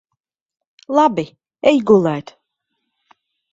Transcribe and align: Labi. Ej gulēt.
Labi. 0.99 1.25
Ej 1.73 1.77
gulēt. 1.93 2.35